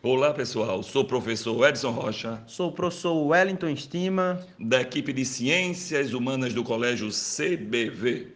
Olá, 0.00 0.32
pessoal. 0.32 0.80
Sou 0.82 1.02
o 1.02 1.04
professor 1.04 1.68
Edson 1.68 1.90
Rocha, 1.90 2.40
Sou 2.46 2.68
o 2.68 2.72
professor 2.72 3.14
Wellington 3.14 3.68
Estima. 3.70 4.46
da 4.58 4.80
equipe 4.80 5.12
de 5.12 5.24
Ciências 5.24 6.14
Humanas 6.14 6.54
do 6.54 6.62
Colégio 6.62 7.08
CBV. 7.08 8.28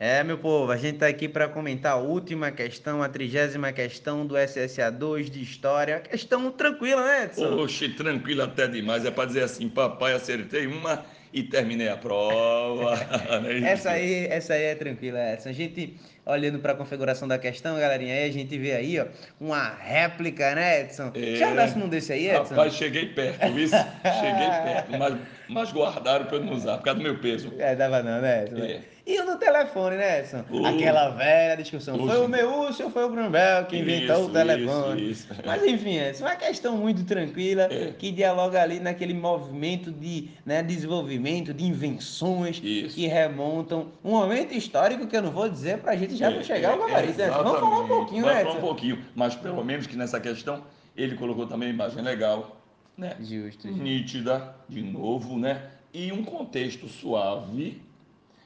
É, 0.00 0.24
meu 0.24 0.38
povo, 0.38 0.72
a 0.72 0.76
gente 0.76 0.98
tá 0.98 1.06
aqui 1.06 1.28
para 1.28 1.48
comentar 1.48 1.92
a 1.92 1.96
última 1.96 2.50
questão, 2.50 3.02
a 3.02 3.08
trigésima 3.10 3.70
questão 3.72 4.26
do 4.26 4.34
SSA 4.36 4.90
2 4.90 5.30
de 5.30 5.42
História. 5.42 6.00
Questão 6.00 6.50
tranquila, 6.50 7.04
né, 7.04 7.24
Edson? 7.24 7.56
Oxe, 7.56 7.90
tranquilo 7.90 8.42
até 8.42 8.66
demais. 8.66 9.04
É 9.04 9.10
para 9.10 9.26
dizer 9.26 9.44
assim, 9.44 9.68
papai, 9.68 10.14
acertei 10.14 10.66
uma 10.66 11.04
e 11.32 11.42
terminei 11.42 11.88
a 11.88 11.96
prova. 11.96 12.92
É 13.32 13.52
isso? 13.54 13.66
Essa 13.66 13.90
aí, 13.90 14.26
essa 14.26 14.54
aí 14.54 14.64
é 14.64 14.74
tranquila, 14.74 15.18
Edson. 15.32 15.48
A 15.48 15.52
gente, 15.52 15.96
olhando 16.26 16.58
para 16.58 16.72
a 16.72 16.76
configuração 16.76 17.26
da 17.26 17.38
questão, 17.38 17.78
galerinha, 17.78 18.14
aí 18.14 18.28
a 18.28 18.32
gente 18.32 18.56
vê 18.58 18.72
aí, 18.72 19.00
ó, 19.00 19.06
uma 19.40 19.70
réplica, 19.70 20.54
né, 20.54 20.82
Edson? 20.82 21.10
É. 21.14 21.36
Já 21.36 21.50
andasse 21.50 21.78
num 21.78 21.88
desse 21.88 22.12
aí, 22.12 22.28
Edson? 22.28 22.54
Rapaz, 22.54 22.74
cheguei 22.74 23.06
perto, 23.06 23.52
viu? 23.52 23.68
Cheguei 23.68 24.48
perto, 24.64 24.98
mas, 24.98 25.16
mas 25.48 25.72
guardaram 25.72 26.26
para 26.26 26.36
eu 26.36 26.44
não 26.44 26.52
usar, 26.52 26.78
por 26.78 26.84
causa 26.84 26.98
do 26.98 27.02
meu 27.02 27.18
peso. 27.18 27.52
É, 27.58 27.74
dava 27.74 28.02
não, 28.02 28.20
né, 28.20 28.44
Edson? 28.44 28.64
É. 28.64 28.80
E 29.06 29.20
telefone, 29.44 29.96
né, 29.96 30.20
Edson? 30.20 30.44
Uh. 30.50 30.66
Aquela 30.66 31.10
velha 31.10 31.56
discussão. 31.56 31.96
Foi 31.98 32.24
o 32.24 32.28
Meúcio 32.28 32.86
ou 32.86 32.90
foi 32.90 33.04
o 33.04 33.10
Bruno 33.10 33.30
Bel 33.30 33.64
que 33.66 33.76
inventou 33.78 34.16
Isso, 34.16 34.24
o 34.26 34.30
telefone? 34.32 35.10
isso, 35.10 35.32
isso. 35.32 35.42
Mas 35.44 35.62
enfim, 35.64 35.96
Edson, 35.98 36.24
uma 36.24 36.36
questão 36.36 36.76
muito 36.76 37.04
tranquila 37.04 37.62
É. 37.70 37.92
que 37.98 38.10
dialoga 38.10 38.62
ali 38.62 38.78
naquele 38.80 39.14
movimento 39.14 39.90
de 39.90 40.28
né, 40.46 40.62
desenvolvimento, 40.62 41.52
de 41.52 41.64
invenções 41.64 42.58
que 42.60 43.06
remontam 43.06 43.88
um 44.04 44.12
momento 44.12 44.52
histórico 44.54 45.06
que 45.06 45.16
eu 45.16 45.22
não 45.22 45.30
vou 45.30 45.48
dizer 45.48 45.78
pra 45.78 45.96
gente 45.96 46.16
já 46.16 46.30
É, 46.30 46.42
chegar 46.42 46.72
ao 46.72 46.76
é, 46.76 46.90
gabarito, 46.90 47.18
né? 47.18 47.26
Edson? 47.26 47.42
Vamos 47.42 47.60
falar 47.60 47.80
um 47.80 47.88
pouquinho, 47.88 48.22
Vamos 48.22 48.36
né, 48.38 48.44
falar 48.44 48.56
um 48.56 48.60
pouquinho, 48.60 48.98
mas 49.14 49.34
pelo 49.34 49.64
menos 49.64 49.86
que 49.86 49.96
nessa 49.96 50.20
questão 50.20 50.62
ele 50.96 51.14
colocou 51.16 51.46
também 51.46 51.68
a 51.68 51.72
imagem 51.72 52.02
legal, 52.02 52.56
né? 52.96 53.16
Justo, 53.20 53.66
justo. 53.68 53.82
nítida, 53.82 54.54
de 54.68 54.82
novo, 54.82 55.38
né? 55.38 55.62
E 55.94 56.12
um 56.12 56.22
contexto 56.24 56.88
suave, 56.88 57.80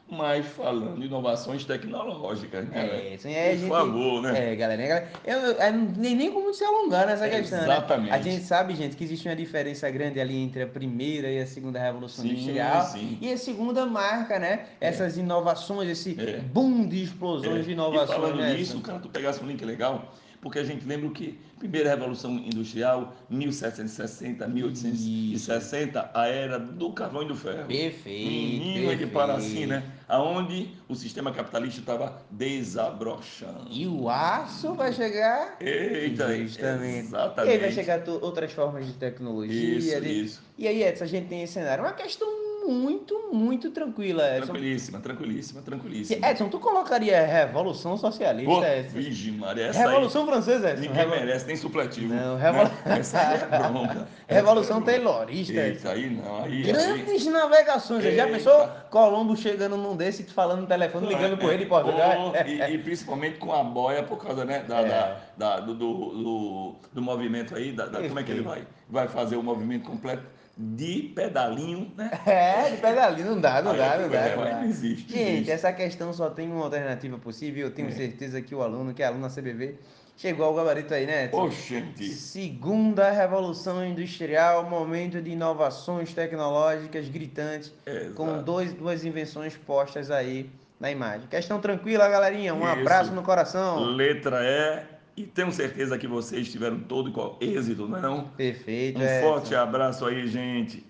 mas 0.08 0.46
falando 0.46 1.00
de 1.00 1.06
inovações 1.06 1.64
tecnológicas, 1.64 2.68
né? 2.68 2.78
É, 2.78 3.14
isso 3.14 3.26
a 3.26 3.30
Por 3.30 3.56
gente- 3.58 3.68
favor, 3.68 4.22
né? 4.22 4.52
É, 4.52 4.56
galera, 4.56 4.80
né, 4.82 4.88
galera? 4.88 5.08
Eu, 5.24 5.38
eu- 5.38 5.52
eu 5.54 5.72
não 5.72 5.86
tem 5.94 6.14
nem 6.14 6.30
como 6.30 6.54
se 6.54 6.62
alongar 6.64 7.06
nessa 7.06 7.28
questão, 7.28 7.60
Exatamente. 7.62 8.10
né? 8.10 8.16
A 8.16 8.20
gente 8.20 8.44
sabe, 8.44 8.74
gente, 8.76 8.96
que 8.96 9.02
existe 9.02 9.26
uma 9.28 9.34
diferença 9.34 9.90
grande 9.90 10.20
ali 10.20 10.36
entre 10.36 10.62
a 10.62 10.66
primeira 10.66 11.28
e 11.28 11.40
a 11.40 11.46
segunda 11.46 11.80
revolução 11.80 12.24
Sim, 12.24 12.32
industrial. 12.32 12.82
sim. 12.86 13.18
E 13.20 13.32
a 13.32 13.36
segunda 13.36 13.84
marca, 13.84 14.38
né? 14.38 14.66
Essas 14.80 15.16
inovações, 15.16 15.88
esse 15.88 16.16
É. 16.20 16.38
boom 16.38 16.86
de 16.86 17.02
explosões 17.02 17.60
É, 17.60 17.62
de 17.62 17.70
E 17.70 17.72
inovações, 17.72 18.10
falando 18.20 18.36
né? 18.36 18.54
nisso, 18.54 18.80
cara, 18.80 19.00
tu 19.00 19.08
pegasse 19.08 19.42
um 19.42 19.46
link 19.48 19.64
legal, 19.64 20.12
porque 20.46 20.60
a 20.60 20.64
gente 20.64 20.86
lembra 20.86 21.10
que? 21.10 21.36
Primeira 21.58 21.88
Revolução 21.90 22.32
Industrial, 22.36 23.16
1760, 23.30 24.46
1860, 24.46 26.10
a 26.14 26.28
era 26.28 26.58
do 26.58 26.92
carvão 26.92 27.22
e 27.22 27.28
do 27.28 27.34
ferro. 27.34 27.66
Perfeito. 27.66 28.30
Menino, 28.30 28.88
perfeito. 28.90 29.12
para 29.12 29.34
assim, 29.34 29.66
né? 29.66 29.82
Aonde 30.06 30.70
o 30.88 30.94
sistema 30.94 31.32
capitalista 31.32 31.80
estava 31.80 32.22
desabrochando. 32.30 33.66
E 33.70 33.86
o 33.86 34.08
aço 34.08 34.74
vai 34.74 34.92
chegar. 34.92 35.56
Eita, 35.60 36.36
Justamente. 36.36 37.06
exatamente. 37.06 37.50
E 37.50 37.54
aí 37.54 37.58
vai 37.58 37.72
chegar 37.72 38.08
outras 38.08 38.52
formas 38.52 38.86
de 38.86 38.92
tecnologia. 38.92 39.78
Isso, 39.78 40.00
de- 40.00 40.22
isso. 40.24 40.42
E 40.58 40.68
aí, 40.68 40.82
Edson, 40.84 41.04
a 41.04 41.08
gente 41.08 41.26
tem 41.28 41.42
esse 41.42 41.54
cenário. 41.54 41.82
Uma 41.82 41.92
questão 41.94 42.35
muito, 42.68 43.30
muito 43.32 43.70
tranquila, 43.70 44.22
Edson. 44.36 44.46
Tranquilíssima, 44.52 45.00
tranquilíssima, 45.00 45.62
tranquilíssima. 45.62 46.28
Edson, 46.30 46.48
tu 46.48 46.58
colocaria 46.58 47.24
Revolução 47.24 47.96
Socialista, 47.96 48.50
Pô, 48.52 48.64
Edson? 48.64 48.96
Virgem 48.98 49.32
Maria, 49.34 49.66
essa 49.66 49.78
Revolução 49.80 50.26
Francesa, 50.26 50.66
aí 50.68 50.72
Edson. 50.74 50.82
ninguém 50.88 50.96
Revol- 51.04 51.18
merece, 51.18 51.46
nem 51.46 51.56
supletivo. 51.56 52.14
Não, 52.14 52.36
né? 52.36 52.42
revol- 52.42 52.70
Essa 52.98 53.20
aí 53.20 53.40
é 53.40 53.58
bronca. 53.68 54.08
Revolução 54.28 54.76
aí 54.78 54.82
é 54.82 54.98
bronca. 54.98 55.10
Taylorista, 55.12 55.52
Edson. 55.52 55.88
Eita, 55.88 55.90
aí 55.92 56.10
não, 56.10 56.44
aí... 56.44 56.52
aí- 56.52 56.62
Grandes 56.62 57.26
navegações. 57.26 58.02
Você 58.02 58.14
já 58.16 58.24
Eita. 58.26 58.36
pensou 58.38 58.68
Colombo 58.90 59.36
chegando 59.36 59.76
num 59.76 59.96
desse, 59.96 60.22
falando 60.24 60.62
no 60.62 60.66
telefone, 60.66 61.06
ligando 61.06 61.36
por 61.38 61.52
ele 61.52 61.64
em 61.64 61.68
Portugal? 61.68 62.32
Pô, 62.32 62.48
e, 62.48 62.62
e 62.74 62.78
principalmente 62.78 63.38
com 63.38 63.52
a 63.52 63.62
boia 63.62 64.02
por 64.02 64.16
causa 64.18 64.44
né, 64.44 64.64
da, 64.66 64.80
É. 64.80 64.88
da- 64.88 65.16
da- 65.36 65.60
do, 65.60 65.74
do, 65.74 65.94
do- 65.94 66.74
do 66.92 67.02
movimento 67.02 67.54
aí, 67.54 67.72
da, 67.72 67.86
da- 67.86 68.00
como 68.02 68.18
é 68.18 68.22
que 68.22 68.30
ele 68.30 68.42
vai? 68.42 68.66
Vai 68.88 69.08
fazer 69.08 69.36
o 69.36 69.42
movimento 69.42 69.84
completo 69.88 70.22
de 70.56 71.12
pedalinho, 71.14 71.92
né? 71.96 72.10
É, 72.26 72.70
de 72.70 72.76
pedalinho, 72.78 73.26
não 73.32 73.40
dá, 73.40 73.60
não 73.60 73.72
Aí 73.72 73.78
dá, 73.78 73.84
é 73.94 73.98
não 74.02 74.08
dá. 74.08 74.36
não 74.36 74.44
dá. 74.44 74.50
não 74.60 74.64
existe, 74.64 75.12
Gente, 75.12 75.30
existe. 75.32 75.50
essa 75.50 75.72
questão 75.72 76.12
só 76.12 76.30
tem 76.30 76.50
uma 76.50 76.64
alternativa 76.64 77.18
possível. 77.18 77.66
Eu 77.66 77.70
tenho 77.72 77.88
É. 77.88 77.92
certeza 77.92 78.40
que 78.40 78.54
o 78.54 78.62
aluno, 78.62 78.94
que 78.94 79.02
é 79.02 79.06
aluno 79.06 79.28
da 79.28 79.34
CBV, 79.34 79.74
chegou 80.16 80.46
ao 80.46 80.54
gabarito 80.54 80.94
aí, 80.94 81.06
né, 81.06 81.30
gente, 81.50 82.08
Segunda 82.08 83.10
Revolução 83.10 83.84
Industrial, 83.84 84.64
momento 84.68 85.20
de 85.20 85.30
inovações 85.32 86.14
tecnológicas 86.14 87.06
gritantes, 87.08 87.70
com 88.14 88.28
Exato. 88.28 88.42
dois, 88.44 88.72
duas 88.72 89.04
invenções 89.04 89.54
postas 89.58 90.10
aí 90.10 90.48
na 90.80 90.90
imagem. 90.90 91.26
Questão 91.28 91.60
tranquila, 91.60 92.08
galerinha. 92.08 92.54
Um 92.54 92.60
Isso. 92.62 92.80
abraço 92.80 93.12
no 93.12 93.22
coração. 93.22 93.78
letra 93.84 94.40
E, 94.42 94.95
e 95.16 95.24
tenho 95.24 95.50
certeza 95.52 95.96
que 95.98 96.06
vocês 96.06 96.50
tiveram 96.50 96.78
todo 96.80 97.10
êxito, 97.40 97.88
não 97.88 97.98
é 97.98 98.02
não? 98.02 98.24
Perfeito, 98.28 98.98
Um 98.98 99.02
Edson. 99.02 99.20
forte 99.20 99.54
abraço 99.54 100.04
aí, 100.04 100.26
gente. 100.26 100.84